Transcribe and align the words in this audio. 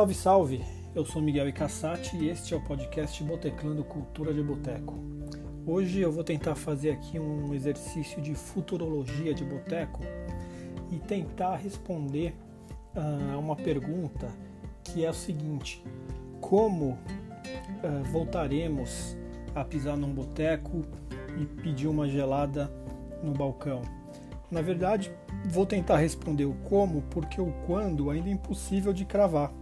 Salve, 0.00 0.14
salve! 0.14 0.64
Eu 0.94 1.04
sou 1.04 1.20
Miguel 1.20 1.50
Icassati 1.50 2.16
e 2.16 2.30
este 2.30 2.54
é 2.54 2.56
o 2.56 2.60
podcast 2.62 3.22
Boteclando 3.22 3.84
Cultura 3.84 4.32
de 4.32 4.42
Boteco. 4.42 4.98
Hoje 5.66 6.00
eu 6.00 6.10
vou 6.10 6.24
tentar 6.24 6.54
fazer 6.54 6.92
aqui 6.92 7.18
um 7.18 7.52
exercício 7.52 8.18
de 8.22 8.34
futurologia 8.34 9.34
de 9.34 9.44
boteco 9.44 10.00
e 10.90 10.98
tentar 11.00 11.56
responder 11.56 12.34
a 12.96 13.36
uh, 13.36 13.38
uma 13.38 13.54
pergunta 13.54 14.30
que 14.82 15.04
é 15.04 15.10
o 15.10 15.12
seguinte: 15.12 15.84
como 16.40 16.92
uh, 16.92 18.04
voltaremos 18.10 19.14
a 19.54 19.62
pisar 19.66 19.98
num 19.98 20.14
boteco 20.14 20.80
e 21.38 21.44
pedir 21.44 21.88
uma 21.88 22.08
gelada 22.08 22.72
no 23.22 23.32
balcão? 23.32 23.82
Na 24.50 24.62
verdade, 24.62 25.12
vou 25.44 25.64
tentar 25.64 25.98
responder 25.98 26.46
o 26.46 26.54
como, 26.64 27.02
porque 27.02 27.40
o 27.40 27.52
quando 27.66 28.10
ainda 28.10 28.30
é 28.30 28.32
impossível 28.32 28.92
de 28.92 29.04
cravar, 29.04 29.52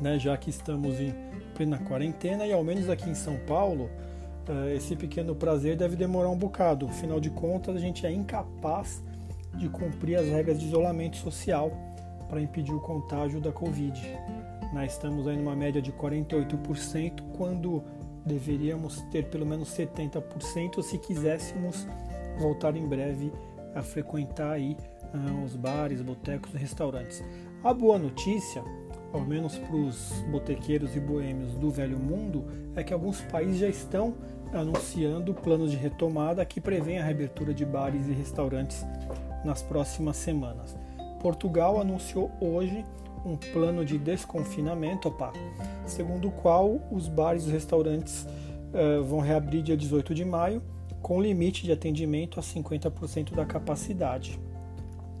né? 0.00 0.18
já 0.18 0.36
que 0.36 0.50
estamos 0.50 1.00
em 1.00 1.14
plena 1.54 1.78
quarentena 1.78 2.46
e 2.46 2.52
ao 2.52 2.64
menos 2.64 2.88
aqui 2.88 3.08
em 3.08 3.14
São 3.14 3.36
Paulo, 3.46 3.90
uh, 4.48 4.68
esse 4.74 4.96
pequeno 4.96 5.34
prazer 5.34 5.76
deve 5.76 5.96
demorar 5.96 6.28
um 6.28 6.38
bocado. 6.38 6.86
Afinal 6.86 7.20
de 7.20 7.30
contas, 7.30 7.76
a 7.76 7.78
gente 7.78 8.06
é 8.06 8.10
incapaz 8.10 9.02
de 9.54 9.68
cumprir 9.68 10.16
as 10.16 10.26
regras 10.26 10.58
de 10.58 10.66
isolamento 10.66 11.16
social 11.16 11.72
para 12.28 12.40
impedir 12.40 12.72
o 12.72 12.80
contágio 12.80 13.40
da 13.40 13.52
Covid. 13.52 14.00
Nós 14.72 14.92
estamos 14.92 15.26
aí 15.26 15.36
numa 15.36 15.56
média 15.56 15.82
de 15.82 15.92
48%, 15.92 17.22
quando 17.36 17.82
deveríamos 18.24 19.00
ter 19.10 19.26
pelo 19.26 19.44
menos 19.44 19.68
70% 19.70 20.82
se 20.82 20.98
quiséssemos 20.98 21.86
voltar 22.38 22.76
em 22.76 22.86
breve 22.86 23.32
a 23.74 23.82
frequentar 23.82 24.52
aí 24.52 24.76
uh, 25.14 25.44
os 25.44 25.56
bares, 25.56 26.00
botecos 26.00 26.54
e 26.54 26.56
restaurantes. 26.56 27.22
A 27.62 27.74
boa 27.74 27.98
notícia, 27.98 28.62
ao 29.12 29.20
menos 29.20 29.56
para 29.58 29.76
os 29.76 30.12
botequeiros 30.30 30.94
e 30.96 31.00
boêmios 31.00 31.54
do 31.54 31.70
velho 31.70 31.98
mundo, 31.98 32.44
é 32.76 32.82
que 32.82 32.92
alguns 32.92 33.20
países 33.22 33.58
já 33.58 33.68
estão 33.68 34.14
anunciando 34.52 35.34
planos 35.34 35.70
de 35.70 35.76
retomada 35.76 36.44
que 36.44 36.60
prevêem 36.60 36.98
a 36.98 37.04
reabertura 37.04 37.54
de 37.54 37.64
bares 37.64 38.06
e 38.08 38.12
restaurantes 38.12 38.84
nas 39.44 39.62
próximas 39.62 40.16
semanas. 40.16 40.76
Portugal 41.20 41.80
anunciou 41.80 42.30
hoje 42.40 42.84
um 43.24 43.36
plano 43.36 43.84
de 43.84 43.98
desconfinamento, 43.98 45.08
opa, 45.08 45.32
segundo 45.86 46.28
o 46.28 46.32
qual 46.32 46.80
os 46.90 47.06
bares 47.08 47.46
e 47.46 47.50
restaurantes 47.50 48.26
uh, 48.72 49.04
vão 49.04 49.20
reabrir 49.20 49.62
dia 49.62 49.76
18 49.76 50.14
de 50.14 50.24
maio 50.24 50.62
com 51.02 51.20
limite 51.20 51.64
de 51.64 51.72
atendimento 51.72 52.38
a 52.38 52.42
50% 52.42 53.34
da 53.34 53.44
capacidade. 53.44 54.38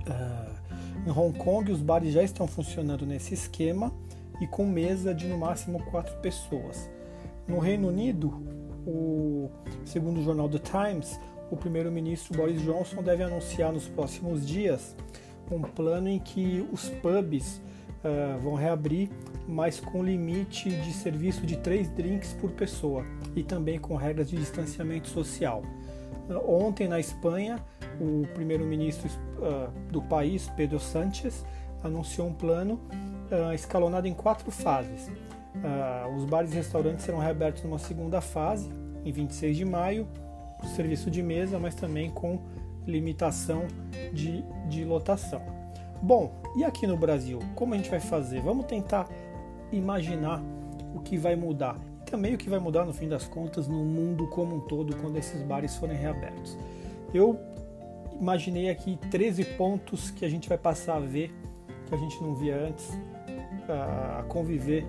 Uh, 0.00 0.61
em 1.06 1.10
Hong 1.10 1.36
Kong, 1.36 1.70
os 1.70 1.82
bares 1.82 2.12
já 2.12 2.22
estão 2.22 2.46
funcionando 2.46 3.04
nesse 3.04 3.34
esquema 3.34 3.92
e 4.40 4.46
com 4.46 4.66
mesa 4.66 5.14
de 5.14 5.26
no 5.26 5.36
máximo 5.36 5.82
quatro 5.84 6.16
pessoas. 6.18 6.88
No 7.46 7.58
Reino 7.58 7.88
Unido, 7.88 8.32
o, 8.86 9.50
segundo 9.84 10.20
o 10.20 10.22
jornal 10.22 10.48
The 10.48 10.58
Times, 10.58 11.18
o 11.50 11.56
primeiro-ministro 11.56 12.36
Boris 12.36 12.62
Johnson 12.62 13.02
deve 13.02 13.22
anunciar 13.22 13.72
nos 13.72 13.86
próximos 13.88 14.46
dias 14.46 14.96
um 15.50 15.60
plano 15.60 16.08
em 16.08 16.18
que 16.18 16.66
os 16.72 16.88
pubs 16.88 17.60
uh, 18.02 18.38
vão 18.40 18.54
reabrir, 18.54 19.10
mas 19.46 19.80
com 19.80 20.02
limite 20.02 20.70
de 20.70 20.92
serviço 20.92 21.44
de 21.44 21.56
três 21.58 21.90
drinks 21.90 22.32
por 22.34 22.52
pessoa 22.52 23.04
e 23.36 23.42
também 23.42 23.78
com 23.78 23.96
regras 23.96 24.30
de 24.30 24.36
distanciamento 24.36 25.08
social. 25.08 25.62
Uh, 26.28 26.50
ontem, 26.50 26.88
na 26.88 26.98
Espanha, 26.98 27.62
o 28.00 28.26
primeiro-ministro 28.34 29.08
uh, 29.08 29.70
do 29.90 30.02
país, 30.02 30.50
Pedro 30.56 30.78
Sánchez, 30.78 31.44
anunciou 31.82 32.28
um 32.28 32.32
plano 32.32 32.80
escalonado 33.54 34.06
em 34.06 34.12
quatro 34.12 34.50
fases. 34.50 35.10
os 36.14 36.24
bares 36.26 36.52
e 36.52 36.54
restaurantes 36.54 37.02
serão 37.02 37.18
reabertos 37.18 37.64
numa 37.64 37.78
segunda 37.78 38.20
fase, 38.20 38.70
em 39.04 39.10
26 39.10 39.56
de 39.56 39.64
maio, 39.64 40.06
o 40.62 40.66
serviço 40.66 41.10
de 41.10 41.22
mesa, 41.22 41.58
mas 41.58 41.74
também 41.74 42.10
com 42.10 42.38
limitação 42.86 43.66
de, 44.12 44.44
de 44.68 44.84
lotação. 44.84 45.42
Bom, 46.02 46.32
e 46.56 46.64
aqui 46.64 46.86
no 46.86 46.96
Brasil, 46.96 47.38
como 47.54 47.74
a 47.74 47.76
gente 47.76 47.90
vai 47.90 48.00
fazer? 48.00 48.40
Vamos 48.40 48.66
tentar 48.66 49.08
imaginar 49.70 50.42
o 50.94 51.00
que 51.00 51.16
vai 51.16 51.36
mudar 51.36 51.76
e 52.00 52.10
também 52.10 52.34
o 52.34 52.38
que 52.38 52.50
vai 52.50 52.58
mudar 52.58 52.84
no 52.84 52.92
fim 52.92 53.08
das 53.08 53.26
contas 53.26 53.68
no 53.68 53.84
mundo 53.84 54.26
como 54.28 54.56
um 54.56 54.60
todo 54.60 54.96
quando 54.96 55.16
esses 55.16 55.42
bares 55.42 55.76
forem 55.76 55.96
reabertos. 55.96 56.58
Eu 57.14 57.38
imaginei 58.22 58.70
aqui 58.70 58.96
13 59.10 59.44
pontos 59.56 60.12
que 60.12 60.24
a 60.24 60.28
gente 60.28 60.48
vai 60.48 60.56
passar 60.56 60.96
a 60.96 61.00
ver 61.00 61.34
que 61.88 61.94
a 61.94 61.98
gente 61.98 62.22
não 62.22 62.34
via 62.36 62.56
antes, 62.56 62.88
a 63.68 64.22
conviver 64.28 64.86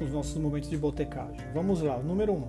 nos 0.00 0.12
nossos 0.12 0.36
momentos 0.36 0.68
de 0.68 0.76
botecagem. 0.76 1.40
Vamos 1.54 1.80
lá, 1.80 1.96
número 1.98 2.32
1. 2.32 2.36
Um, 2.36 2.46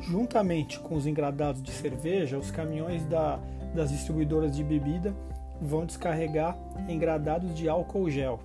juntamente 0.00 0.78
com 0.78 0.94
os 0.94 1.04
engradados 1.04 1.62
de 1.62 1.72
cerveja, 1.72 2.38
os 2.38 2.50
caminhões 2.50 3.04
da, 3.06 3.40
das 3.74 3.90
distribuidoras 3.90 4.56
de 4.56 4.62
bebida 4.62 5.14
vão 5.60 5.84
descarregar 5.84 6.56
engradados 6.88 7.54
de 7.54 7.68
álcool 7.68 8.08
gel. 8.08 8.40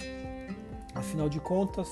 Afinal 0.96 1.30
de 1.30 1.40
contas, 1.40 1.90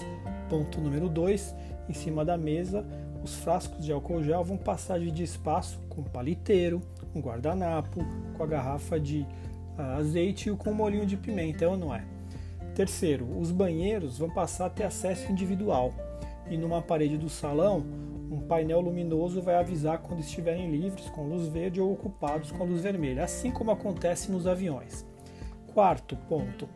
ponto 0.50 0.82
número 0.82 1.08
2, 1.08 1.56
em 1.88 1.94
cima 1.94 2.26
da 2.26 2.38
mesa, 2.38 2.84
os 3.24 3.36
frascos 3.36 3.86
de 3.86 3.92
álcool 3.94 4.24
gel 4.24 4.44
vão 4.44 4.58
passar 4.58 5.00
de 5.00 5.24
espaço 5.24 5.80
com 5.88 6.04
paliteiro, 6.04 6.82
um 7.16 7.22
guardanapo, 7.22 8.02
com 8.34 8.44
a 8.44 8.48
garrafa 8.48 9.00
de 9.00 9.26
uh, 9.78 9.98
azeite 9.98 10.50
e 10.50 10.56
com 10.56 10.72
o 10.72 10.76
molhinho 10.76 11.06
de 11.06 11.16
pimenta, 11.16 11.64
é 11.64 11.68
ou 11.68 11.78
não 11.78 11.94
é? 11.94 12.04
Terceiro, 12.76 13.26
os 13.40 13.52
banheiros 13.52 14.18
vão 14.18 14.30
passar 14.30 14.66
a 14.66 14.70
ter 14.70 14.84
acesso 14.84 15.32
individual 15.32 15.94
e 16.50 16.58
numa 16.58 16.82
parede 16.82 17.18
do 17.18 17.30
salão, 17.30 17.86
um 18.30 18.40
painel 18.42 18.82
luminoso 18.82 19.42
vai 19.42 19.56
avisar 19.56 20.00
quando 20.00 20.20
estiverem 20.20 20.70
livres 20.70 21.10
com 21.10 21.28
luz 21.28 21.48
verde 21.48 21.80
ou 21.80 21.92
ocupados 21.92 22.52
com 22.52 22.66
luz 22.66 22.82
vermelha, 22.82 23.24
assim 23.24 23.52
como 23.52 23.72
acontece 23.72 24.32
nos 24.32 24.48
aviões. 24.48 25.06
Quarto 25.74 26.16
ponto 26.28 26.68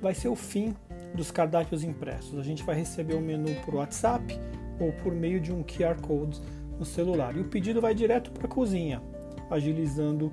vai 0.00 0.14
ser 0.14 0.28
o 0.28 0.36
fim 0.36 0.74
dos 1.14 1.30
cardápios 1.30 1.82
impressos. 1.82 2.38
A 2.38 2.42
gente 2.42 2.62
vai 2.62 2.76
receber 2.76 3.14
o 3.14 3.20
menu 3.20 3.54
por 3.64 3.74
WhatsApp 3.74 4.38
ou 4.78 4.92
por 4.92 5.12
meio 5.12 5.40
de 5.40 5.52
um 5.52 5.62
QR 5.62 6.00
Code 6.00 6.40
no 6.78 6.84
celular. 6.84 7.36
E 7.36 7.40
o 7.40 7.48
pedido 7.48 7.80
vai 7.80 7.94
direto 7.94 8.30
para 8.30 8.46
a 8.46 8.50
cozinha, 8.50 9.02
agilizando 9.50 10.32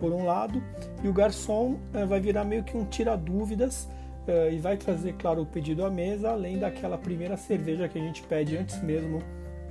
por 0.00 0.12
um 0.12 0.24
lado, 0.24 0.62
e 1.02 1.08
o 1.08 1.12
garçom 1.12 1.76
eh, 1.92 2.04
vai 2.04 2.20
virar 2.20 2.44
meio 2.44 2.64
que 2.64 2.76
um 2.76 2.84
tira-dúvidas 2.84 3.88
eh, 4.26 4.52
e 4.54 4.58
vai 4.58 4.76
trazer, 4.76 5.14
claro, 5.14 5.42
o 5.42 5.46
pedido 5.46 5.84
à 5.84 5.90
mesa, 5.90 6.30
além 6.30 6.58
daquela 6.58 6.98
primeira 6.98 7.36
cerveja 7.36 7.88
que 7.88 7.98
a 7.98 8.02
gente 8.02 8.22
pede 8.22 8.56
antes 8.56 8.82
mesmo 8.82 9.22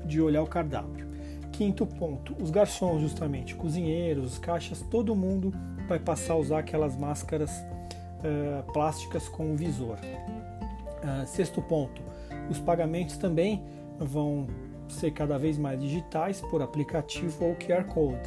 de 0.06 0.22
olhar 0.22 0.44
o 0.44 0.48
cardápio. 0.48 1.08
Quinto 1.52 1.86
ponto, 1.86 2.36
os 2.42 2.50
garçons, 2.50 3.02
justamente, 3.02 3.56
cozinheiros, 3.56 4.40
caixas, 4.40 4.82
todo 4.90 5.16
mundo 5.16 5.54
vai 5.88 6.00
passar 6.00 6.34
a 6.34 6.38
usar 6.38 6.60
aquelas 6.60 6.98
máscaras 6.98 7.52
uh, 7.52 8.72
plásticas 8.74 9.30
com 9.30 9.56
visor. 9.56 9.98
Uh, 10.00 11.28
sexto 11.28 11.62
ponto, 11.62 12.02
os 12.50 12.60
pagamentos 12.60 13.18
também 13.18 13.64
vão 14.00 14.48
ser 14.88 15.12
cada 15.12 15.38
vez 15.38 15.58
mais 15.58 15.80
digitais 15.80 16.42
por 16.42 16.62
aplicativo 16.62 17.46
ou 17.46 17.56
QR 17.56 17.86
Code. 17.86 18.20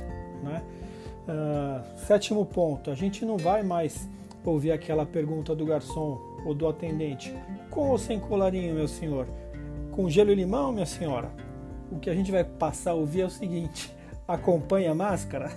Né? 0.43 0.63
Uh, 1.29 1.99
sétimo 1.99 2.45
ponto, 2.47 2.91
a 2.91 2.95
gente 2.95 3.25
não 3.25 3.37
vai 3.37 3.63
mais 3.63 4.09
ouvir 4.45 4.71
aquela 4.71 5.05
pergunta 5.05 5.55
do 5.55 5.67
garçom 5.67 6.21
ou 6.45 6.55
do 6.55 6.69
atendente: 6.69 7.35
com 7.71 7.91
ou 7.91 7.99
sem 7.99 8.21
colarinho, 8.21 8.75
meu 8.75 8.89
senhor? 8.89 9.27
Com 9.93 10.09
gelo 10.09 10.31
e 10.31 10.35
limão, 10.35 10.73
minha 10.73 10.87
senhora? 10.87 11.31
O 11.91 11.99
que 11.99 12.11
a 12.11 12.15
gente 12.15 12.31
vai 12.31 12.45
passar 12.45 12.93
a 12.93 12.95
ouvir 12.95 13.23
é 13.23 13.27
o 13.27 13.31
seguinte: 13.31 13.93
acompanha 14.27 14.93
a 14.93 14.95
máscara? 14.95 15.51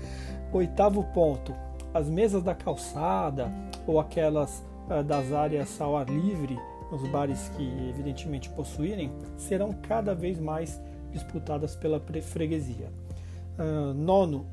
Oitavo 0.52 1.02
ponto, 1.14 1.54
as 1.92 2.08
mesas 2.08 2.42
da 2.42 2.54
calçada 2.54 3.52
ou 3.86 3.98
aquelas 3.98 4.62
uh, 4.88 5.02
das 5.02 5.32
áreas 5.32 5.80
ao 5.80 5.96
ar 5.96 6.08
livre, 6.08 6.58
nos 6.92 7.08
bares 7.08 7.48
que 7.56 7.62
evidentemente 7.88 8.50
possuírem, 8.50 9.10
serão 9.36 9.72
cada 9.72 10.14
vez 10.14 10.38
mais 10.38 10.80
disputadas 11.10 11.74
pela 11.74 12.00
freguesia. 12.00 12.90
Uh, 13.58 13.94
nono, 13.94 14.46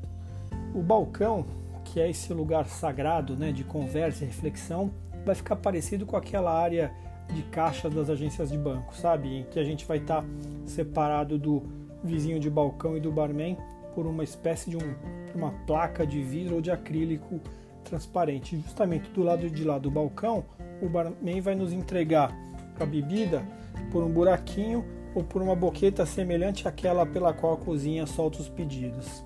o 0.74 0.80
balcão, 0.80 1.44
que 1.84 2.00
é 2.00 2.08
esse 2.08 2.32
lugar 2.32 2.66
sagrado 2.66 3.36
né, 3.36 3.52
de 3.52 3.64
conversa 3.64 4.24
e 4.24 4.26
reflexão, 4.26 4.90
vai 5.24 5.34
ficar 5.34 5.56
parecido 5.56 6.06
com 6.06 6.16
aquela 6.16 6.52
área 6.52 6.92
de 7.32 7.42
caixa 7.44 7.88
das 7.88 8.10
agências 8.10 8.50
de 8.50 8.58
banco, 8.58 8.94
sabe? 8.94 9.38
Em 9.38 9.44
que 9.44 9.58
a 9.58 9.64
gente 9.64 9.86
vai 9.86 9.98
estar 9.98 10.22
tá 10.22 10.28
separado 10.66 11.38
do 11.38 11.62
vizinho 12.02 12.38
de 12.38 12.50
balcão 12.50 12.96
e 12.96 13.00
do 13.00 13.10
barman 13.10 13.56
por 13.94 14.06
uma 14.06 14.24
espécie 14.24 14.70
de 14.70 14.76
um, 14.76 14.94
uma 15.34 15.50
placa 15.66 16.06
de 16.06 16.22
vidro 16.22 16.56
ou 16.56 16.60
de 16.60 16.70
acrílico 16.70 17.40
transparente. 17.84 18.56
Justamente 18.56 19.10
do 19.10 19.22
lado 19.22 19.48
de 19.50 19.64
lá 19.64 19.78
do 19.78 19.90
balcão, 19.90 20.44
o 20.80 20.88
barman 20.88 21.40
vai 21.40 21.54
nos 21.54 21.72
entregar 21.72 22.34
a 22.78 22.84
bebida 22.84 23.42
por 23.90 24.02
um 24.02 24.10
buraquinho 24.10 24.84
ou 25.14 25.22
por 25.22 25.42
uma 25.42 25.54
boqueta 25.54 26.06
semelhante 26.06 26.66
àquela 26.66 27.04
pela 27.04 27.32
qual 27.32 27.54
a 27.54 27.56
cozinha 27.56 28.06
solta 28.06 28.40
os 28.40 28.48
pedidos. 28.48 29.24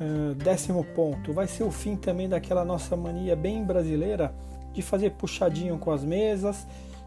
Uh, 0.00 0.34
décimo 0.34 0.84
ponto, 0.94 1.32
vai 1.32 1.46
ser 1.46 1.62
o 1.62 1.70
fim 1.70 1.96
também 1.96 2.28
daquela 2.28 2.64
nossa 2.64 2.96
mania 2.96 3.36
bem 3.36 3.64
brasileira 3.64 4.34
de 4.72 4.82
fazer 4.82 5.10
puxadinho 5.12 5.78
com 5.78 5.92
as 5.92 6.04
mesas 6.04 6.66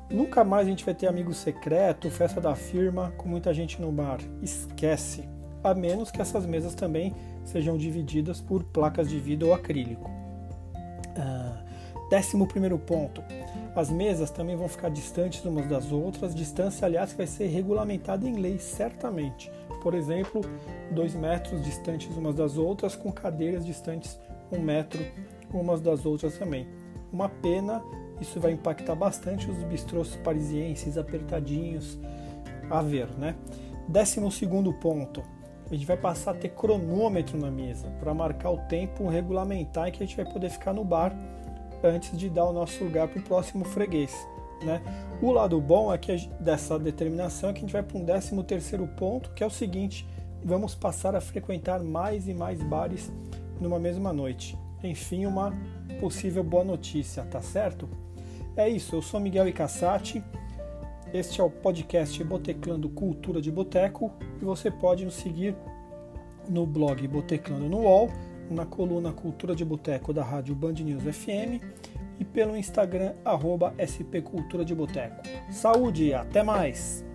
Nunca 0.10 0.44
mais 0.44 0.66
a 0.66 0.70
gente 0.70 0.86
vai 0.86 0.94
ter 0.94 1.08
amigo 1.08 1.34
secreto, 1.34 2.10
festa 2.10 2.40
da 2.40 2.56
firma, 2.56 3.14
com 3.18 3.28
muita 3.28 3.54
gente 3.54 3.82
no 3.82 3.92
bar. 3.92 4.20
Esquece. 4.42 5.28
A 5.64 5.74
menos 5.74 6.10
que 6.10 6.22
essas 6.22 6.46
mesas 6.46 6.74
também 6.74 7.14
sejam 7.44 7.78
divididas 7.78 8.40
por 8.40 8.64
placas 8.64 9.10
de 9.10 9.20
vidro 9.20 9.50
ou 9.50 9.54
acrílico. 9.54 10.10
Ah, 11.18 11.62
décimo 12.10 12.48
primeiro 12.48 12.80
ponto. 12.80 13.22
As 13.78 13.92
mesas 13.92 14.32
também 14.32 14.56
vão 14.56 14.68
ficar 14.68 14.90
distantes 14.90 15.46
umas 15.46 15.68
das 15.68 15.92
outras, 15.92 16.34
distância, 16.34 16.84
aliás, 16.84 17.12
que 17.12 17.18
vai 17.18 17.28
ser 17.28 17.46
regulamentada 17.46 18.28
em 18.28 18.34
lei, 18.34 18.58
certamente. 18.58 19.52
Por 19.84 19.94
exemplo, 19.94 20.42
dois 20.90 21.14
metros 21.14 21.64
distantes 21.64 22.10
umas 22.18 22.34
das 22.34 22.58
outras, 22.58 22.96
com 22.96 23.12
cadeiras 23.12 23.64
distantes 23.64 24.20
um 24.52 24.60
metro 24.60 25.00
umas 25.54 25.80
das 25.80 26.08
outras 26.08 26.40
também. 26.40 26.68
Uma 27.14 27.30
pena 27.30 27.84
isso 28.20 28.40
vai 28.40 28.52
impactar 28.52 28.96
bastante 28.96 29.48
os 29.48 29.64
bistrôs 29.66 30.16
parisienses 30.24 30.98
apertadinhos 30.98 32.00
a 32.72 32.82
ver, 32.82 33.08
né? 33.16 33.36
Décimo 33.88 34.32
segundo 34.32 34.74
ponto, 34.74 35.22
a 35.70 35.76
gente 35.76 35.86
vai 35.86 35.98
passar 35.98 36.32
a 36.32 36.34
ter 36.34 36.50
cronômetro 36.50 37.38
na 37.38 37.52
mesa 37.52 37.88
para 38.00 38.12
marcar 38.12 38.50
o 38.50 38.58
tempo 38.68 39.08
regulamentar 39.08 39.92
que 39.92 40.02
a 40.02 40.06
gente 40.08 40.16
vai 40.16 40.26
poder 40.26 40.50
ficar 40.50 40.74
no 40.74 40.84
bar 40.84 41.16
antes 41.84 42.18
de 42.18 42.30
dar 42.30 42.46
o 42.46 42.54
nosso 42.54 42.84
lugar 42.84 43.08
para 43.08 43.20
o 43.20 43.24
próximo 43.24 43.66
freguês. 43.66 44.14
Né? 44.64 44.82
O 45.22 45.32
lado 45.32 45.60
bom 45.62 45.94
é 45.94 45.98
que 45.98 46.16
dessa 46.40 46.80
determinação 46.80 47.50
é 47.50 47.54
que 47.54 47.60
a 47.60 47.62
gente 47.62 47.74
vai 47.74 47.84
para 47.84 47.98
um 47.98 48.04
décimo 48.04 48.44
terceiro 48.44 48.88
ponto, 48.88 49.32
que 49.32 49.44
é 49.44 49.48
o 49.48 49.52
seguinte: 49.52 50.08
vamos 50.44 50.74
passar 50.74 51.16
a 51.16 51.22
frequentar 51.22 51.82
mais 51.84 52.28
e 52.28 52.34
mais 52.34 52.62
bares 52.62 53.12
numa 53.60 53.80
mesma 53.80 54.12
noite. 54.12 54.58
Enfim, 54.84 55.26
uma 55.26 55.54
possível 56.00 56.44
boa 56.44 56.64
notícia, 56.64 57.24
tá 57.24 57.42
certo? 57.42 57.88
É 58.56 58.68
isso, 58.68 58.96
eu 58.96 59.02
sou 59.02 59.20
Miguel 59.20 59.48
Icassati, 59.48 60.24
este 61.14 61.40
é 61.40 61.44
o 61.44 61.50
podcast 61.50 62.22
Boteclando 62.24 62.90
Cultura 62.90 63.42
de 63.42 63.50
Boteco 63.50 64.12
e 64.42 64.46
você 64.46 64.70
pode 64.70 65.06
nos 65.06 65.14
seguir 65.14 65.56
no 66.50 66.66
blog 66.66 67.08
Boteclando 67.08 67.70
no 67.70 67.80
UOL, 67.80 68.10
na 68.50 68.66
coluna 68.66 69.12
Cultura 69.12 69.56
de 69.56 69.64
Boteco 69.64 70.14
da 70.14 70.24
rádio 70.24 70.56
Band 70.56 70.74
News 70.74 71.04
FM 71.04 71.62
e 72.20 72.26
pelo 72.26 72.58
Instagram 72.58 73.14
arroba 73.24 73.74
Cultura 74.24 74.66
de 74.66 74.76
Boteco. 74.76 75.24
Saúde, 75.50 76.14
até 76.14 76.44
mais! 76.44 77.07